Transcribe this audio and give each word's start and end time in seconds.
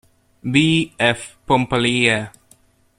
B. 0.53 0.95
F. 0.97 1.37
Pompallier. 1.45 2.31